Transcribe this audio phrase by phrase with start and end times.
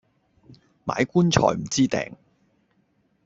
[0.87, 2.13] 買棺材唔知埞